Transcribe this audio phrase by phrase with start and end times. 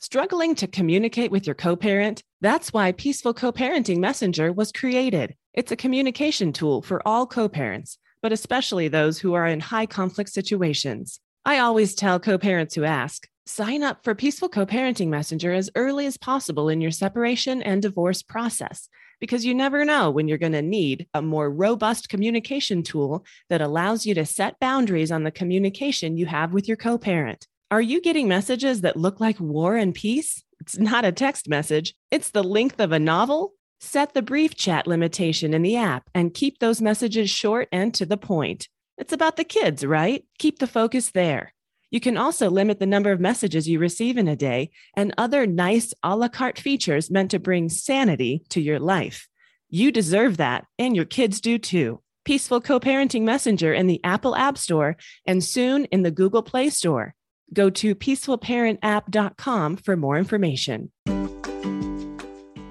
[0.00, 2.22] Struggling to communicate with your co parent?
[2.40, 5.34] That's why Peaceful Co Parenting Messenger was created.
[5.54, 9.86] It's a communication tool for all co parents, but especially those who are in high
[9.86, 11.18] conflict situations.
[11.44, 15.68] I always tell co parents who ask sign up for Peaceful Co Parenting Messenger as
[15.74, 18.88] early as possible in your separation and divorce process
[19.18, 23.60] because you never know when you're going to need a more robust communication tool that
[23.60, 27.48] allows you to set boundaries on the communication you have with your co parent.
[27.70, 30.42] Are you getting messages that look like war and peace?
[30.58, 33.52] It's not a text message, it's the length of a novel.
[33.78, 38.06] Set the brief chat limitation in the app and keep those messages short and to
[38.06, 38.68] the point.
[38.96, 40.24] It's about the kids, right?
[40.38, 41.52] Keep the focus there.
[41.90, 45.46] You can also limit the number of messages you receive in a day and other
[45.46, 49.28] nice a la carte features meant to bring sanity to your life.
[49.68, 52.00] You deserve that, and your kids do too.
[52.24, 56.70] Peaceful Co Parenting Messenger in the Apple App Store and soon in the Google Play
[56.70, 57.14] Store.
[57.52, 60.90] Go to peacefulparentapp.com for more information.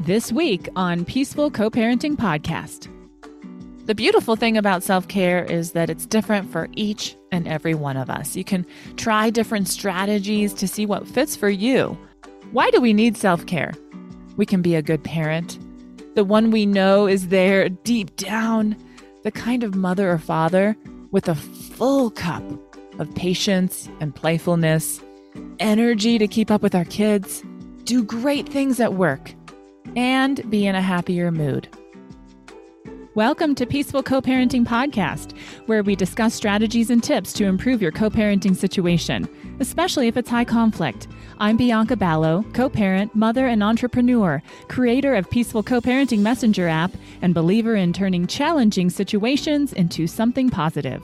[0.02, 2.88] This week on Peaceful Co Parenting Podcast.
[3.86, 7.98] The beautiful thing about self care is that it's different for each and every one
[7.98, 8.36] of us.
[8.36, 11.98] You can try different strategies to see what fits for you.
[12.52, 13.74] Why do we need self care?
[14.36, 15.58] We can be a good parent,
[16.18, 18.76] the one we know is there deep down,
[19.22, 20.76] the kind of mother or father
[21.12, 22.42] with a full cup
[23.00, 25.02] of patience and playfulness,
[25.60, 27.44] energy to keep up with our kids,
[27.84, 29.34] do great things at work,
[29.96, 31.68] and be in a happier mood.
[33.18, 37.92] Welcome to Peaceful Co Parenting Podcast, where we discuss strategies and tips to improve your
[37.92, 39.28] co parenting situation,
[39.60, 41.08] especially if it's high conflict.
[41.40, 46.92] I'm Bianca Balogh, co parent, mother, and entrepreneur, creator of Peaceful Co Parenting Messenger app,
[47.24, 51.04] and believer in turning challenging situations into something positive.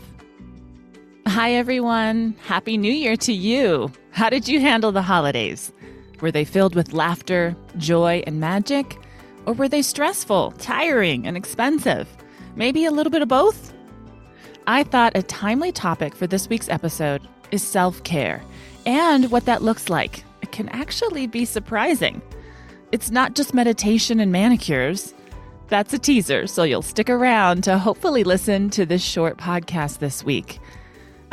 [1.27, 2.35] Hi, everyone.
[2.43, 3.91] Happy New Year to you.
[4.11, 5.71] How did you handle the holidays?
[6.19, 8.97] Were they filled with laughter, joy, and magic?
[9.45, 12.07] Or were they stressful, tiring, and expensive?
[12.55, 13.73] Maybe a little bit of both?
[14.67, 18.43] I thought a timely topic for this week's episode is self care
[18.85, 20.23] and what that looks like.
[20.41, 22.21] It can actually be surprising.
[22.91, 25.13] It's not just meditation and manicures.
[25.69, 30.23] That's a teaser, so you'll stick around to hopefully listen to this short podcast this
[30.23, 30.59] week.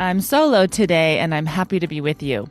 [0.01, 2.49] I'm solo today and I'm happy to be with you.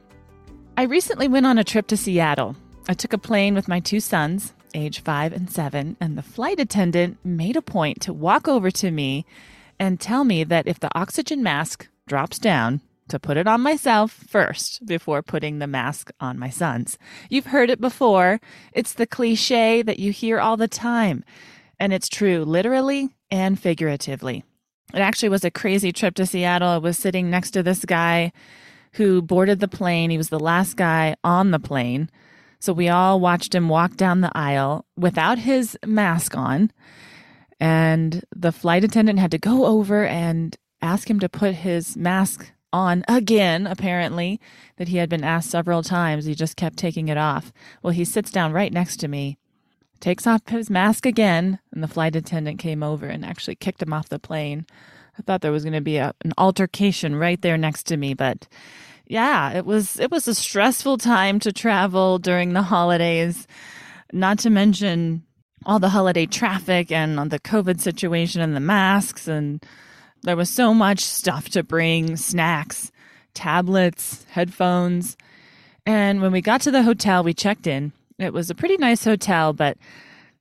[0.77, 2.55] I recently went on a trip to Seattle.
[2.87, 6.59] I took a plane with my two sons, age five and seven, and the flight
[6.59, 9.25] attendant made a point to walk over to me
[9.79, 14.11] and tell me that if the oxygen mask drops down, to put it on myself
[14.11, 16.99] first before putting the mask on my sons.
[17.31, 18.39] You've heard it before.
[18.73, 21.23] It's the cliche that you hear all the time.
[21.79, 24.43] And it's true literally and figuratively.
[24.93, 26.69] It actually was a crazy trip to Seattle.
[26.69, 28.31] I was sitting next to this guy
[28.93, 30.09] who boarded the plane.
[30.09, 32.09] He was the last guy on the plane.
[32.59, 36.71] So we all watched him walk down the aisle without his mask on.
[37.59, 42.51] And the flight attendant had to go over and ask him to put his mask
[42.71, 44.39] on again, apparently,
[44.77, 46.25] that he had been asked several times.
[46.25, 47.51] He just kept taking it off.
[47.81, 49.38] Well, he sits down right next to me
[49.99, 53.93] takes off his mask again, and the flight attendant came over and actually kicked him
[53.93, 54.65] off the plane.
[55.17, 58.13] I thought there was going to be a, an altercation right there next to me,
[58.13, 58.47] but
[59.07, 63.47] yeah, it was it was a stressful time to travel during the holidays.
[64.13, 65.23] Not to mention
[65.65, 69.63] all the holiday traffic and the COVID situation and the masks and
[70.23, 72.91] there was so much stuff to bring, snacks,
[73.33, 75.15] tablets, headphones.
[75.85, 79.03] And when we got to the hotel, we checked in it was a pretty nice
[79.03, 79.77] hotel, but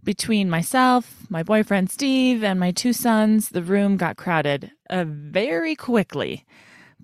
[0.05, 5.75] between myself, my boyfriend Steve, and my two sons, the room got crowded uh, very
[5.75, 6.45] quickly.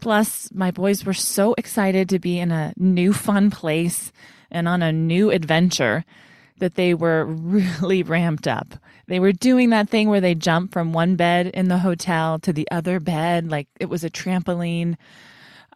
[0.00, 4.12] Plus, my boys were so excited to be in a new fun place
[4.50, 6.04] and on a new adventure
[6.58, 8.74] that they were really ramped up.
[9.06, 12.52] They were doing that thing where they jump from one bed in the hotel to
[12.52, 14.96] the other bed, like it was a trampoline.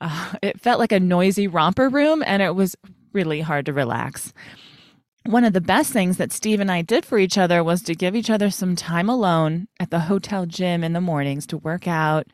[0.01, 2.75] Uh, it felt like a noisy romper room, and it was
[3.13, 4.33] really hard to relax
[5.29, 7.95] one of the best things that Steve and I did for each other was to
[7.95, 11.87] give each other some time alone at the hotel gym in the mornings to work
[11.87, 12.27] out.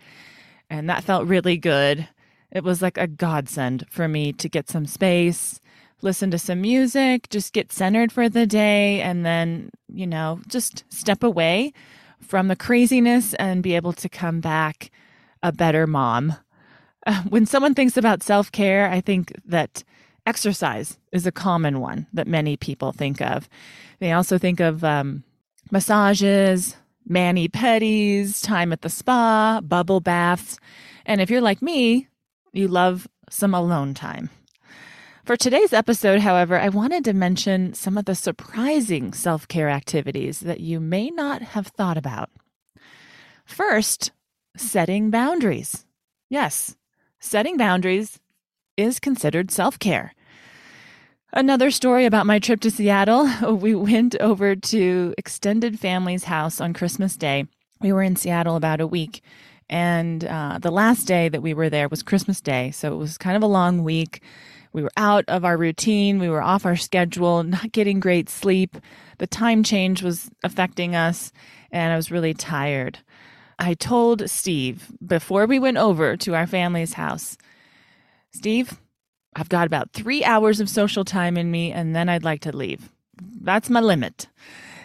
[0.71, 2.07] And that felt really good.
[2.53, 5.61] It was like a godsend for me to get some space,
[6.03, 10.85] listen to some music, just get centered for the day, and then, you know, just
[10.89, 11.73] step away
[12.21, 14.93] from the craziness and be able to come back
[15.43, 16.37] a better mom.
[17.29, 19.83] when someone thinks about self care, I think that
[20.27, 23.49] Exercise is a common one that many people think of.
[23.99, 25.23] They also think of um,
[25.71, 26.77] massages,
[27.07, 30.59] mani pedis, time at the spa, bubble baths.
[31.05, 32.09] And if you're like me,
[32.53, 34.31] you love some alone time.
[35.25, 40.41] For today's episode, however, I wanted to mention some of the surprising self care activities
[40.41, 42.31] that you may not have thought about.
[43.47, 44.13] First,
[44.57, 45.87] setting boundaries.
[46.29, 46.77] Yes,
[47.21, 48.21] setting boundaries
[48.77, 50.15] is considered self care.
[51.33, 53.29] Another story about my trip to Seattle.
[53.55, 57.47] We went over to extended family's house on Christmas Day.
[57.81, 59.23] We were in Seattle about a week,
[59.69, 62.71] and uh, the last day that we were there was Christmas Day.
[62.71, 64.23] So it was kind of a long week.
[64.73, 68.77] We were out of our routine, we were off our schedule, not getting great sleep.
[69.19, 71.33] The time change was affecting us,
[71.71, 72.99] and I was really tired.
[73.59, 77.37] I told Steve before we went over to our family's house,
[78.35, 78.81] Steve,
[79.37, 82.57] I've got about three hours of social time in me, and then I'd like to
[82.57, 82.91] leave.
[83.41, 84.27] That's my limit.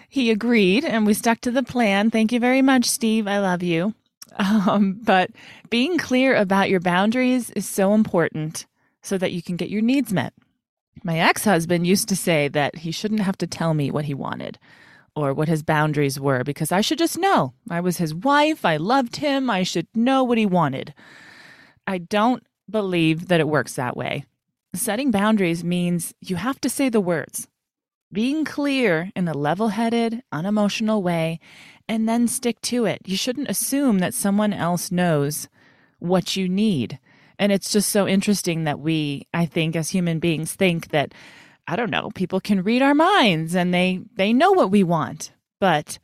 [0.07, 2.11] He agreed, and we stuck to the plan.
[2.11, 3.27] Thank you very much, Steve.
[3.27, 3.93] I love you.
[4.37, 5.31] Um, but
[5.71, 8.67] being clear about your boundaries is so important
[9.01, 10.33] so that you can get your needs met.
[11.03, 14.13] My ex husband used to say that he shouldn't have to tell me what he
[14.13, 14.59] wanted
[15.15, 17.53] or what his boundaries were because I should just know.
[17.69, 18.63] I was his wife.
[18.63, 19.49] I loved him.
[19.49, 20.93] I should know what he wanted.
[21.87, 24.25] I don't believe that it works that way.
[24.73, 27.47] Setting boundaries means you have to say the words,
[28.11, 31.39] being clear in a level headed, unemotional way,
[31.87, 33.01] and then stick to it.
[33.05, 35.47] You shouldn't assume that someone else knows
[35.99, 36.99] what you need.
[37.37, 41.13] And it's just so interesting that we, I think, as human beings, think that
[41.67, 45.31] I don't know, people can read our minds and they they know what we want.
[45.59, 45.99] But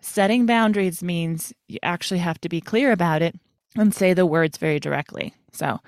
[0.00, 3.34] setting boundaries means you actually have to be clear about it
[3.76, 5.34] and say the words very directly.
[5.52, 5.80] So,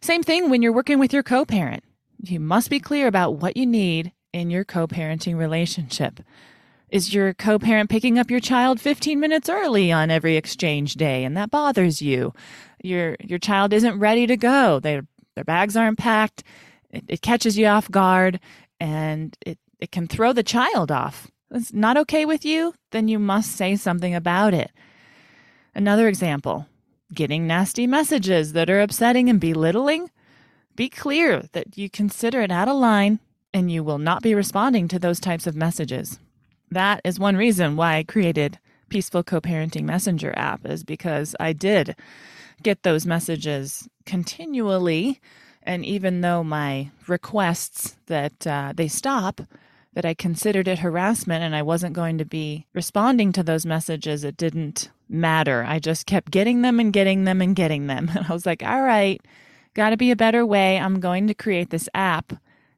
[0.00, 1.84] same thing when you're working with your co-parent.
[2.22, 6.20] You must be clear about what you need in your co-parenting relationship.
[6.90, 11.36] Is your co-parent picking up your child 15 minutes early on every exchange day and
[11.36, 12.32] that bothers you?
[12.82, 14.80] Your your child isn't ready to go.
[14.80, 15.02] They
[15.34, 16.42] their bags aren't packed.
[16.90, 18.40] It, it catches you off guard
[18.80, 21.30] and it, it can throw the child off.
[21.50, 24.70] It's not okay with you, then you must say something about it.
[25.74, 26.66] Another example
[27.12, 30.10] getting nasty messages that are upsetting and belittling.
[30.76, 33.20] Be clear that you consider it out of line
[33.52, 36.18] and you will not be responding to those types of messages.
[36.70, 38.58] That is one reason why I created
[38.88, 41.96] Peaceful Co-parenting Messenger app is because I did
[42.62, 45.20] get those messages continually
[45.62, 49.42] and even though my requests that uh, they stop,
[49.94, 54.24] that I considered it harassment and I wasn't going to be responding to those messages,
[54.24, 55.64] it didn't matter.
[55.66, 58.10] I just kept getting them and getting them and getting them.
[58.14, 59.20] And I was like, all right,
[59.74, 60.78] got to be a better way.
[60.78, 62.32] I'm going to create this app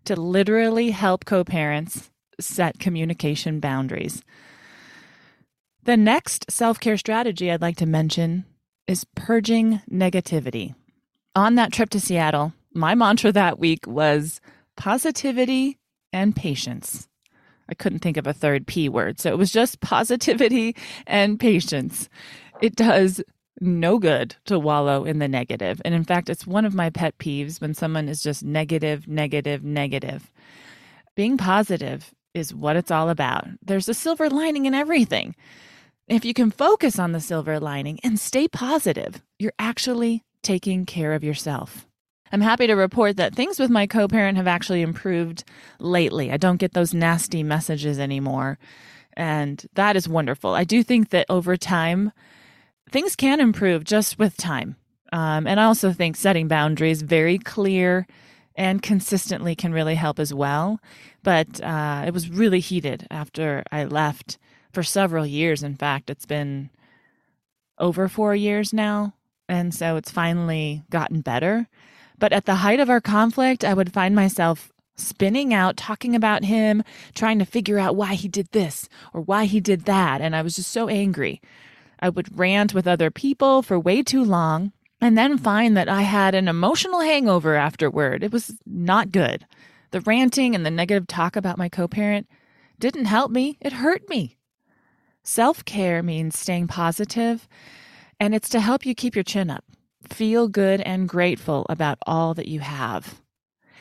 [0.05, 4.23] to literally help co parents set communication boundaries.
[5.85, 8.45] The next self care strategy I'd like to mention
[8.87, 10.75] is purging negativity.
[11.35, 14.41] On that trip to Seattle, my mantra that week was
[14.77, 15.79] positivity
[16.13, 17.09] and patience.
[17.69, 19.21] I couldn't think of a third P word.
[19.21, 20.77] So it was just positivity
[21.07, 22.09] and patience.
[22.61, 23.23] It does
[23.61, 25.81] no good to wallow in the negative.
[25.85, 29.63] And in fact, it's one of my pet peeves when someone is just negative, negative,
[29.63, 30.33] negative.
[31.15, 33.47] Being positive is what it's all about.
[33.63, 35.35] There's a silver lining in everything.
[36.09, 41.13] If you can focus on the silver lining and stay positive, you're actually taking care
[41.13, 41.87] of yourself.
[42.33, 45.45] I'm happy to report that things with my co parent have actually improved
[45.79, 46.31] lately.
[46.31, 48.59] I don't get those nasty messages anymore.
[49.15, 50.55] And that is wonderful.
[50.55, 52.13] I do think that over time,
[52.91, 54.77] things can improve just with time.
[55.13, 58.07] Um, and I also think setting boundaries very clear
[58.55, 60.81] and consistently can really help as well.
[61.23, 64.39] But uh, it was really heated after I left
[64.73, 65.63] for several years.
[65.63, 66.71] In fact, it's been
[67.79, 69.15] over four years now.
[69.49, 71.69] And so it's finally gotten better.
[72.21, 76.45] But at the height of our conflict, I would find myself spinning out, talking about
[76.45, 76.85] him,
[77.15, 80.21] trying to figure out why he did this or why he did that.
[80.21, 81.41] And I was just so angry.
[81.99, 86.03] I would rant with other people for way too long and then find that I
[86.03, 88.23] had an emotional hangover afterward.
[88.23, 89.47] It was not good.
[89.91, 92.29] The ranting and the negative talk about my co parent
[92.79, 94.37] didn't help me, it hurt me.
[95.23, 97.49] Self care means staying positive,
[98.19, 99.65] and it's to help you keep your chin up
[100.13, 103.21] feel good and grateful about all that you have.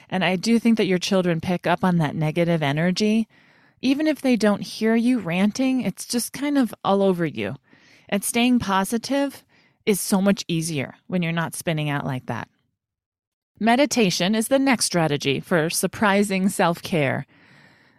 [0.10, 3.28] And I do think that your children pick up on that negative energy.
[3.82, 7.56] Even if they don't hear you ranting, it's just kind of all over you.
[8.10, 9.44] And staying positive
[9.86, 12.50] is so much easier when you're not spinning out like that.
[13.60, 17.26] Meditation is the next strategy for surprising self care.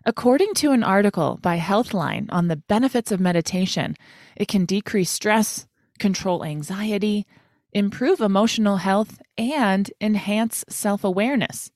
[0.06, 3.94] According to an article by Healthline on the benefits of meditation,
[4.34, 5.66] it can decrease stress,
[5.98, 7.26] control anxiety,
[7.72, 11.70] improve emotional health, and enhance self awareness.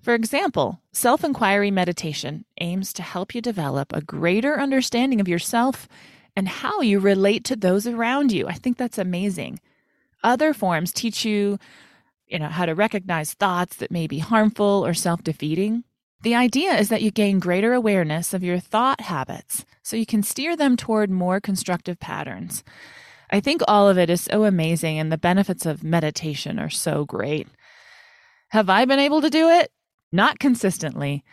[0.00, 5.88] For example, self inquiry meditation aims to help you develop a greater understanding of yourself
[6.36, 8.46] and how you relate to those around you.
[8.46, 9.58] I think that's amazing.
[10.22, 11.58] Other forms teach you,
[12.26, 15.84] you know, how to recognize thoughts that may be harmful or self-defeating.
[16.22, 20.22] The idea is that you gain greater awareness of your thought habits so you can
[20.22, 22.64] steer them toward more constructive patterns.
[23.30, 27.04] I think all of it is so amazing and the benefits of meditation are so
[27.04, 27.48] great.
[28.50, 29.72] Have I been able to do it?
[30.12, 31.24] Not consistently.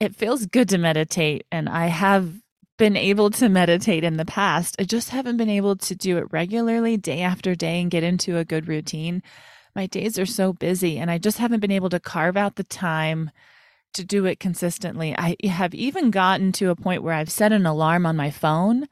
[0.00, 2.34] It feels good to meditate, and I have
[2.76, 4.76] been able to meditate in the past.
[4.78, 8.36] I just haven't been able to do it regularly day after day and get into
[8.36, 9.22] a good routine.
[9.74, 12.64] My days are so busy and I just haven't been able to carve out the
[12.64, 13.32] time
[13.94, 15.14] to do it consistently.
[15.18, 18.88] I have even gotten to a point where I've set an alarm on my phone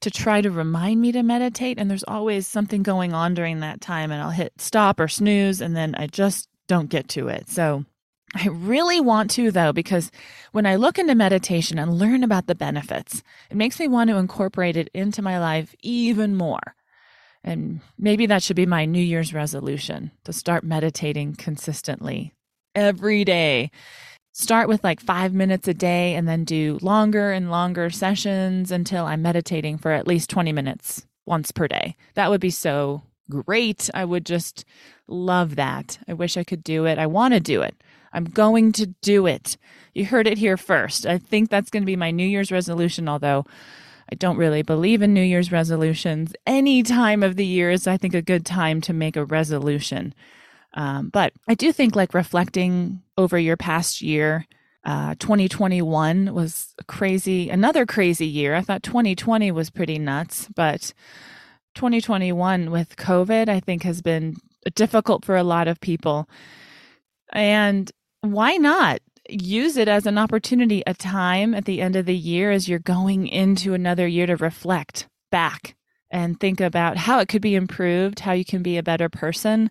[0.00, 3.80] to try to remind me to meditate and there's always something going on during that
[3.80, 7.48] time and I'll hit stop or snooze and then I just don't get to it.
[7.48, 7.84] So
[8.34, 10.10] I really want to, though, because
[10.52, 14.16] when I look into meditation and learn about the benefits, it makes me want to
[14.16, 16.74] incorporate it into my life even more.
[17.42, 22.34] And maybe that should be my New Year's resolution to start meditating consistently
[22.74, 23.70] every day.
[24.40, 29.04] Start with like five minutes a day and then do longer and longer sessions until
[29.04, 31.96] I'm meditating for at least 20 minutes once per day.
[32.14, 33.90] That would be so great.
[33.94, 34.64] I would just
[35.08, 35.98] love that.
[36.06, 37.00] I wish I could do it.
[37.00, 37.82] I want to do it.
[38.12, 39.56] I'm going to do it.
[39.92, 41.04] You heard it here first.
[41.04, 43.44] I think that's going to be my New Year's resolution, although
[44.08, 46.32] I don't really believe in New Year's resolutions.
[46.46, 50.14] Any time of the year is, I think, a good time to make a resolution.
[50.78, 54.46] Um, but I do think like reflecting over your past year,
[54.84, 58.54] uh, 2021 was crazy, another crazy year.
[58.54, 60.94] I thought 2020 was pretty nuts, but
[61.74, 64.36] 2021 with COVID, I think, has been
[64.76, 66.28] difficult for a lot of people.
[67.32, 72.16] And why not use it as an opportunity, a time at the end of the
[72.16, 75.74] year as you're going into another year to reflect back
[76.08, 79.70] and think about how it could be improved, how you can be a better person.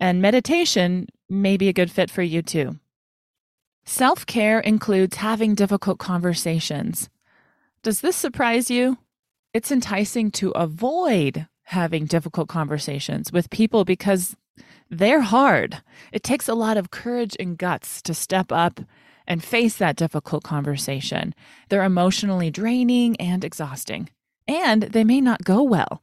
[0.00, 2.78] And meditation may be a good fit for you too.
[3.84, 7.08] Self care includes having difficult conversations.
[7.82, 8.98] Does this surprise you?
[9.54, 14.36] It's enticing to avoid having difficult conversations with people because
[14.90, 15.82] they're hard.
[16.12, 18.80] It takes a lot of courage and guts to step up
[19.26, 21.34] and face that difficult conversation.
[21.68, 24.08] They're emotionally draining and exhausting,
[24.46, 26.02] and they may not go well.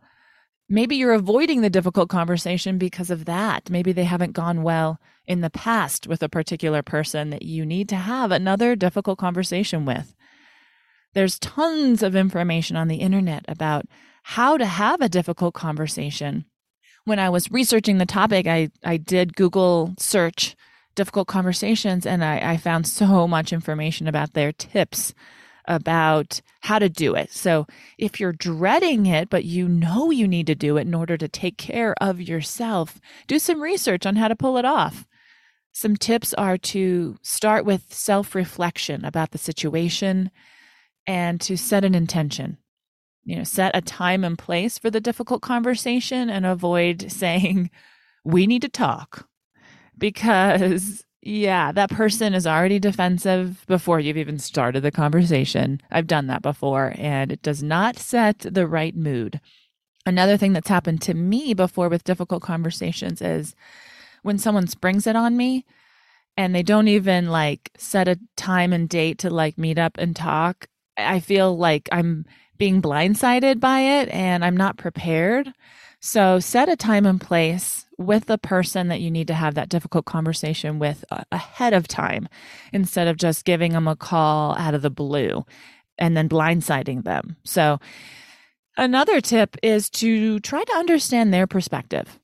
[0.68, 3.70] Maybe you're avoiding the difficult conversation because of that.
[3.70, 7.88] Maybe they haven't gone well in the past with a particular person that you need
[7.90, 10.16] to have another difficult conversation with.
[11.14, 13.86] There's tons of information on the internet about
[14.24, 16.46] how to have a difficult conversation
[17.06, 20.56] when I was researching the topic, I, I did Google search
[20.96, 25.14] difficult conversations and I, I found so much information about their tips
[25.68, 27.32] about how to do it.
[27.32, 27.68] So
[27.98, 31.28] if you're dreading it, but you know you need to do it in order to
[31.28, 35.06] take care of yourself, do some research on how to pull it off.
[35.72, 40.32] Some tips are to start with self reflection about the situation
[41.06, 42.58] and to set an intention
[43.26, 47.72] you know, set a time and place for the difficult conversation and avoid saying,
[48.24, 49.28] we need to talk.
[49.98, 55.82] Because, yeah, that person is already defensive before you've even started the conversation.
[55.90, 59.42] I've done that before, and it does not set the right mood.
[60.06, 63.56] Another thing that's happened to me before with difficult conversations is
[64.22, 65.66] when someone springs it on me
[66.38, 70.16] and they don't even like set a time and date to like meet up and
[70.16, 70.68] talk.
[70.96, 72.26] I feel like I'm
[72.60, 75.52] being blindsided by it and I'm not prepared.
[76.02, 79.70] So set a time and place with the person that you need to have that
[79.70, 82.28] difficult conversation with uh, ahead of time
[82.74, 85.46] instead of just giving them a call out of the blue
[85.98, 87.38] and then blindsiding them.
[87.44, 87.80] So
[88.78, 92.20] another tip is to try to understand their perspective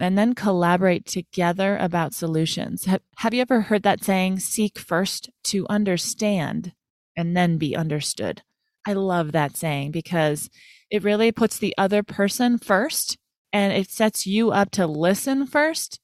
[0.00, 2.84] and then collaborate together about solutions.
[2.84, 6.72] Have, have you ever heard that saying, seek first to understand
[7.16, 8.42] and then be understood?
[8.86, 10.48] I love that saying because
[10.90, 13.18] it really puts the other person first
[13.52, 16.00] and it sets you up to listen first.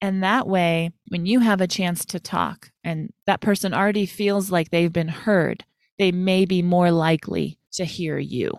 [0.00, 4.50] And that way, when you have a chance to talk and that person already feels
[4.50, 5.64] like they've been heard,
[5.98, 8.52] they may be more likely to hear you.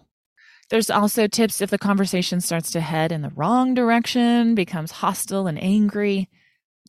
[0.70, 5.46] There's also tips if the conversation starts to head in the wrong direction, becomes hostile
[5.46, 6.30] and angry.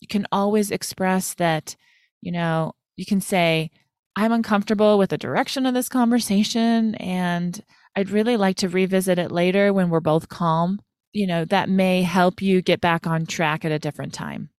[0.00, 1.76] You can always express that,
[2.23, 3.71] you know, you can say,
[4.16, 7.62] I'm uncomfortable with the direction of this conversation and
[7.95, 10.81] I'd really like to revisit it later when we're both calm.
[11.16, 14.50] You know, that may help you get back on track at a different time.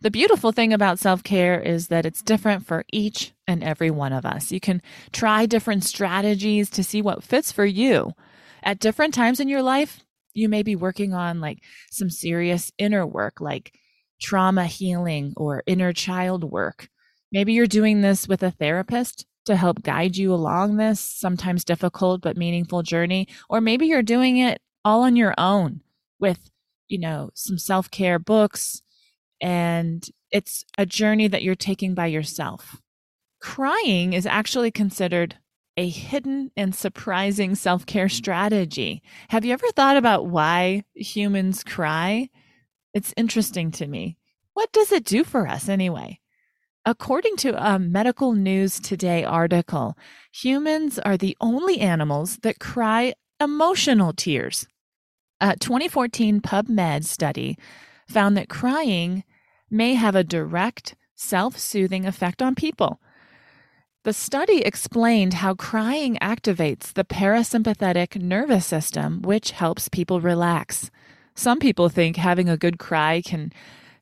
[0.00, 4.14] The beautiful thing about self care is that it's different for each and every one
[4.14, 4.50] of us.
[4.50, 4.80] You can
[5.12, 8.12] try different strategies to see what fits for you.
[8.62, 10.02] At different times in your life,
[10.32, 11.58] you may be working on like
[11.90, 13.74] some serious inner work, like
[14.22, 16.88] trauma healing or inner child work.
[17.30, 22.22] Maybe you're doing this with a therapist to help guide you along this sometimes difficult
[22.22, 23.28] but meaningful journey.
[23.50, 25.82] Or maybe you're doing it all on your own
[26.20, 26.50] with,
[26.88, 28.82] you know, some self care books
[29.40, 32.80] and it's a journey that you're taking by yourself.
[33.40, 35.38] Crying is actually considered
[35.76, 38.12] a hidden and surprising self care mm.
[38.12, 39.02] strategy.
[39.28, 42.28] Have you ever thought about why humans cry?
[42.92, 44.18] It's interesting to me.
[44.52, 46.20] What does it do for us anyway?
[46.84, 49.96] According to a Medical News Today article,
[50.32, 54.66] humans are the only animals that cry emotional tears.
[55.42, 57.56] A 2014 PubMed study
[58.06, 59.24] found that crying
[59.70, 63.00] may have a direct, self soothing effect on people.
[64.04, 70.90] The study explained how crying activates the parasympathetic nervous system, which helps people relax.
[71.34, 73.50] Some people think having a good cry can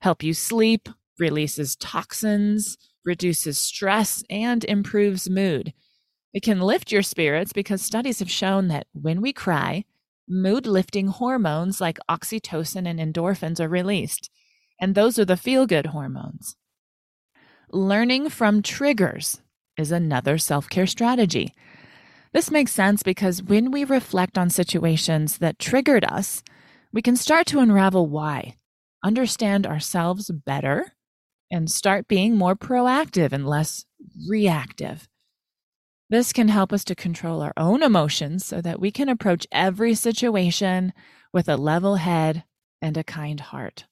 [0.00, 0.88] help you sleep,
[1.20, 5.72] releases toxins, reduces stress, and improves mood.
[6.34, 9.84] It can lift your spirits because studies have shown that when we cry,
[10.28, 14.30] mood lifting hormones like oxytocin and endorphins are released.
[14.80, 16.56] And those are the feel good hormones.
[17.70, 19.40] Learning from triggers
[19.76, 21.52] is another self care strategy.
[22.32, 26.42] This makes sense because when we reflect on situations that triggered us,
[26.92, 28.56] we can start to unravel why,
[29.04, 30.92] understand ourselves better,
[31.50, 33.84] and start being more proactive and less
[34.28, 35.08] reactive.
[36.10, 39.94] This can help us to control our own emotions so that we can approach every
[39.94, 40.94] situation
[41.34, 42.44] with a level head
[42.80, 43.84] and a kind heart.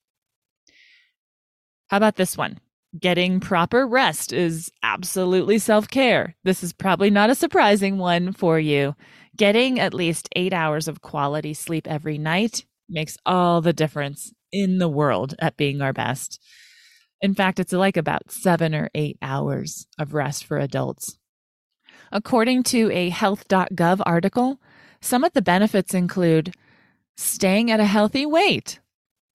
[1.89, 2.59] How about this one?
[2.99, 6.35] Getting proper rest is absolutely self care.
[6.43, 8.95] This is probably not a surprising one for you.
[9.37, 14.79] Getting at least eight hours of quality sleep every night makes all the difference in
[14.79, 16.41] the world at being our best.
[17.21, 21.19] In fact, it's like about seven or eight hours of rest for adults.
[22.13, 24.61] According to a health.gov article,
[25.01, 26.55] some of the benefits include
[27.17, 28.81] staying at a healthy weight,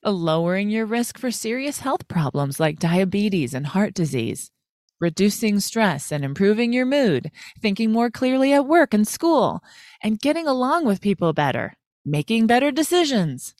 [0.04, 4.52] lowering your risk for serious health problems like diabetes and heart disease,
[5.00, 7.32] reducing stress and improving your mood,
[7.62, 9.62] thinking more clearly at work and school,
[10.02, 11.74] and getting along with people better,
[12.06, 13.56] making better decisions.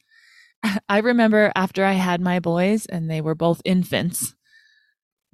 [0.89, 4.36] I remember after I had my boys and they were both infants,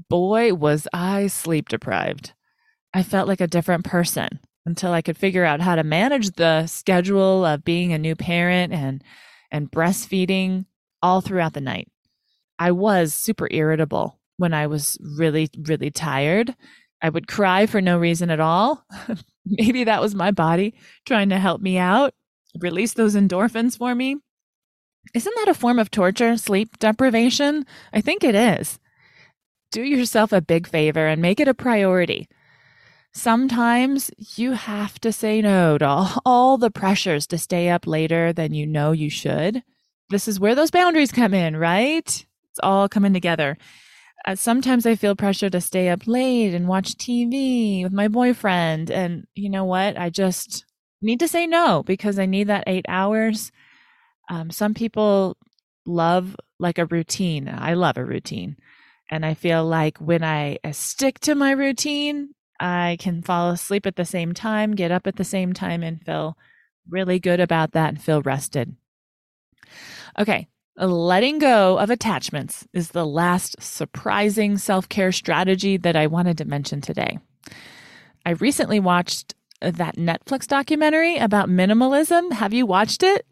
[0.09, 2.33] boy, was I sleep deprived.
[2.97, 6.65] I felt like a different person until I could figure out how to manage the
[6.65, 9.03] schedule of being a new parent and
[9.51, 10.65] and breastfeeding
[11.03, 11.89] all throughout the night.
[12.57, 16.55] I was super irritable when I was really, really tired.
[16.99, 18.83] I would cry for no reason at all.
[19.45, 20.73] Maybe that was my body
[21.05, 22.15] trying to help me out,
[22.59, 24.17] release those endorphins for me.
[25.13, 27.63] Isn't that a form of torture, sleep deprivation?
[27.93, 28.79] I think it is.
[29.71, 32.27] Do yourself a big favor and make it a priority.
[33.17, 35.87] Sometimes you have to say no to
[36.25, 39.63] all, the pressures to stay up later than you know you should
[40.09, 42.05] this is where those boundaries come in, right?
[42.05, 43.57] It's all coming together.
[44.25, 48.89] Uh, sometimes I feel pressure to stay up late and watch TV with my boyfriend.
[48.89, 49.97] And you know what?
[49.97, 50.65] I just
[51.01, 53.51] need to say no because I need that eight hours.
[54.29, 55.37] Um, some people
[55.85, 57.53] love like a routine.
[57.53, 58.57] I love a routine.
[59.09, 63.95] And I feel like when I stick to my routine, I can fall asleep at
[63.95, 66.37] the same time, get up at the same time, and feel
[66.89, 68.75] really good about that and feel rested.
[70.17, 76.37] Okay, letting go of attachments is the last surprising self care strategy that I wanted
[76.39, 77.19] to mention today.
[78.25, 82.31] I recently watched that Netflix documentary about minimalism.
[82.31, 83.25] Have you watched it?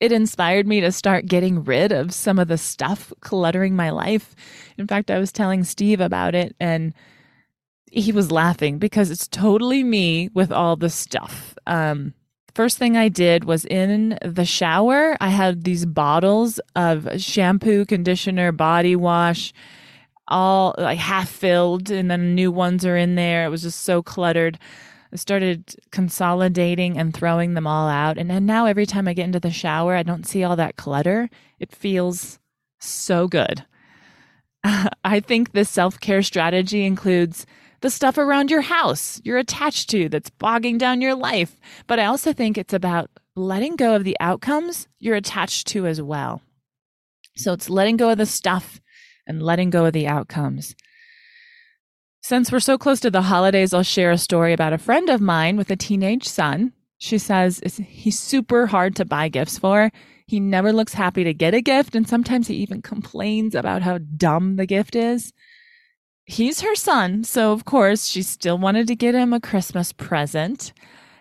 [0.00, 4.34] It inspired me to start getting rid of some of the stuff cluttering my life.
[4.76, 6.92] In fact, I was telling Steve about it and
[7.94, 11.56] he was laughing because it's totally me with all the stuff.
[11.66, 12.14] Um,
[12.54, 18.52] First thing I did was in the shower, I had these bottles of shampoo, conditioner,
[18.52, 19.52] body wash,
[20.28, 23.44] all like half filled, and then new ones are in there.
[23.44, 24.56] It was just so cluttered.
[25.12, 28.18] I started consolidating and throwing them all out.
[28.18, 30.76] And then now every time I get into the shower, I don't see all that
[30.76, 31.28] clutter.
[31.58, 32.38] It feels
[32.78, 33.64] so good.
[34.64, 37.46] I think this self care strategy includes
[37.84, 41.60] the stuff around your house you're attached to that's bogging down your life.
[41.86, 46.00] But I also think it's about letting go of the outcomes you're attached to as
[46.00, 46.40] well.
[47.36, 48.80] So it's letting go of the stuff
[49.26, 50.74] and letting go of the outcomes.
[52.22, 55.20] Since we're so close to the holidays, I'll share a story about a friend of
[55.20, 56.72] mine with a teenage son.
[56.96, 59.90] She says he's super hard to buy gifts for.
[60.26, 63.98] He never looks happy to get a gift, and sometimes he even complains about how
[63.98, 65.34] dumb the gift is.
[66.26, 70.72] He's her son, so of course she still wanted to get him a Christmas present.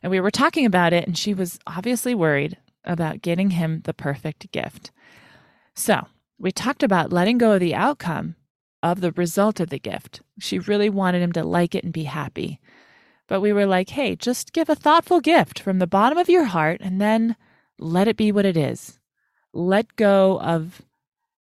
[0.02, 3.94] And we were talking about it, and she was obviously worried about getting him the
[3.94, 4.92] perfect gift.
[5.76, 8.36] So we talked about letting go of the outcome
[8.82, 10.22] of the result of the gift.
[10.40, 12.60] She really wanted him to like it and be happy.
[13.28, 16.44] But we were like, hey, just give a thoughtful gift from the bottom of your
[16.44, 17.38] heart and then
[17.80, 19.00] let it be what it is.
[19.54, 20.82] Let go of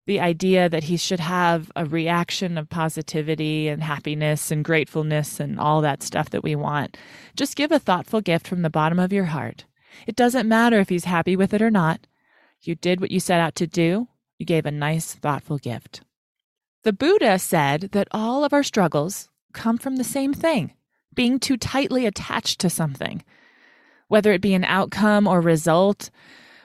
[0.07, 5.59] the idea that he should have a reaction of positivity and happiness and gratefulness and
[5.59, 6.97] all that stuff that we want.
[7.35, 9.65] Just give a thoughtful gift from the bottom of your heart.
[10.07, 12.07] It doesn't matter if he's happy with it or not.
[12.61, 14.07] You did what you set out to do.
[14.37, 16.01] You gave a nice, thoughtful gift.
[16.83, 20.73] The Buddha said that all of our struggles come from the same thing
[21.13, 23.21] being too tightly attached to something,
[24.07, 26.09] whether it be an outcome or result,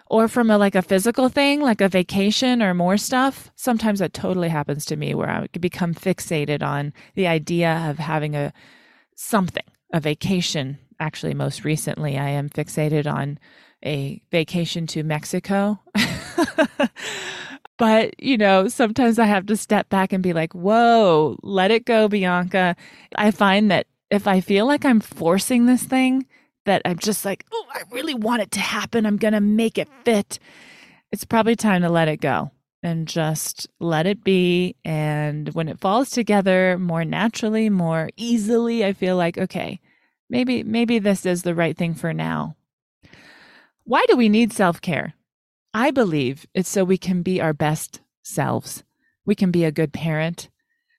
[0.09, 3.51] or from a, like a physical thing, like a vacation or more stuff.
[3.57, 8.35] Sometimes that totally happens to me where I become fixated on the idea of having
[8.37, 8.53] a
[9.15, 10.79] something, a vacation.
[10.99, 13.39] Actually, most recently, I am fixated on
[13.85, 15.81] a vacation to Mexico.
[17.79, 21.85] But, you know, sometimes I have to step back and be like, whoa, let it
[21.85, 22.75] go, Bianca.
[23.17, 26.27] I find that if I feel like I'm forcing this thing,
[26.67, 29.07] that I'm just like, oh, I really want it to happen.
[29.07, 30.39] I'm going to make it fit.
[31.11, 32.51] It's probably time to let it go
[32.83, 34.77] and just let it be.
[34.85, 39.81] And when it falls together more naturally, more easily, I feel like, okay,
[40.29, 42.57] maybe, maybe this is the right thing for now.
[43.85, 45.15] Why do we need self care?
[45.73, 48.83] I believe it's so we can be our best selves.
[49.25, 50.49] We can be a good parent,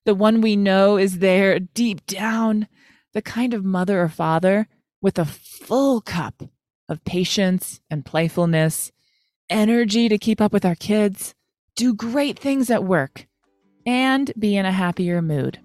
[0.07, 2.69] the one we know is there deep down,
[3.13, 4.69] the kind of mother or father
[5.01, 6.43] with a full cup
[6.89, 8.91] of patience and playfulness,
[9.49, 11.35] energy to keep up with our kids,
[11.75, 13.27] do great things at work,
[13.85, 15.59] and be in a happier mood.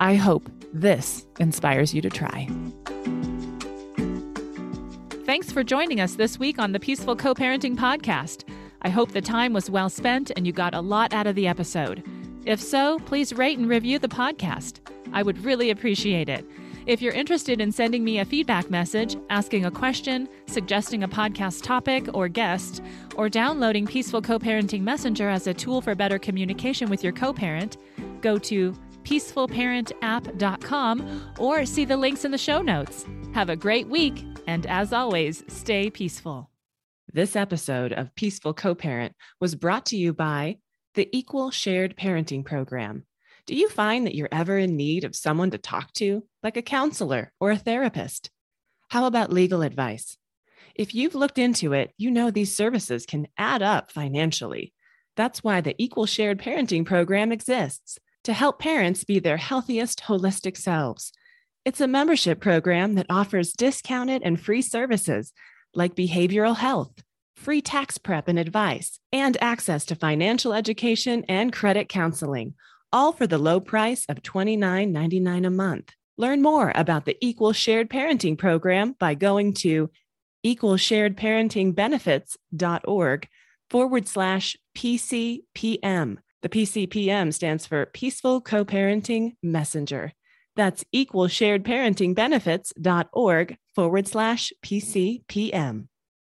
[0.00, 2.48] I hope this inspires you to try.
[5.24, 8.48] Thanks for joining us this week on the Peaceful Co Parenting Podcast.
[8.82, 11.46] I hope the time was well spent and you got a lot out of the
[11.46, 12.02] episode.
[12.46, 14.80] If so, please rate and review the podcast.
[15.12, 16.44] I would really appreciate it.
[16.90, 21.62] If you're interested in sending me a feedback message, asking a question, suggesting a podcast
[21.62, 22.82] topic or guest,
[23.14, 27.32] or downloading Peaceful Co Parenting Messenger as a tool for better communication with your co
[27.32, 27.76] parent,
[28.22, 28.74] go to
[29.04, 33.06] peacefulparentapp.com or see the links in the show notes.
[33.34, 36.50] Have a great week, and as always, stay peaceful.
[37.12, 40.56] This episode of Peaceful Co Parent was brought to you by
[40.94, 43.06] the Equal Shared Parenting Program.
[43.46, 46.62] Do you find that you're ever in need of someone to talk to, like a
[46.62, 48.30] counselor or a therapist?
[48.88, 50.16] How about legal advice?
[50.74, 54.72] If you've looked into it, you know these services can add up financially.
[55.16, 60.56] That's why the Equal Shared Parenting Program exists to help parents be their healthiest holistic
[60.56, 61.12] selves.
[61.64, 65.32] It's a membership program that offers discounted and free services
[65.74, 67.02] like behavioral health,
[67.36, 72.54] free tax prep and advice, and access to financial education and credit counseling,
[72.92, 75.92] all for the low price of $29.99 a month.
[76.20, 79.88] Learn more about the Equal Shared Parenting Program by going to
[80.44, 83.28] equalsharedparentingbenefits.org
[83.70, 86.18] forward slash PCPM.
[86.42, 90.12] The PCPM stands for Peaceful Co Parenting Messenger.
[90.56, 95.86] That's equalsharedparentingbenefits.org forward slash PCPM.